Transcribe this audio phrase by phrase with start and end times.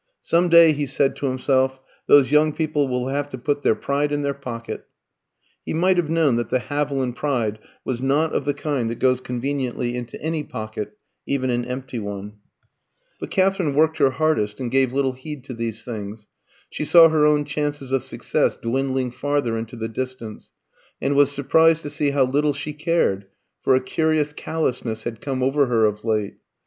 [0.23, 4.11] "Some day," he said to himself, "those young people will have to put their pride
[4.11, 4.87] in their pocket."
[5.63, 9.21] He might have known that the Haviland pride was not of the kind that goes
[9.21, 12.37] conveniently into any pocket, even an empty one.
[13.19, 16.27] But Katherine worked her hardest, and gave little heed to these things.
[16.71, 20.51] She saw her own chances of success dwindling farther into the distance,
[20.99, 23.27] and was surprised to see how little she cared,
[23.61, 26.37] for a curious callousness had come over her of late.